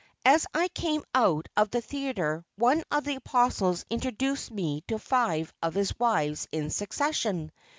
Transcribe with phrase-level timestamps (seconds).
[0.25, 5.53] As I came out of the theatre one of the Apostles introduced me to five
[5.61, 7.51] of his wives in succession!